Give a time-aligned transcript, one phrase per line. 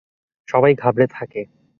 [0.47, 1.41] সবাই ঘাবড়ে থাকে।